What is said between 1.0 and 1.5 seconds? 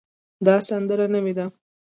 نوې ده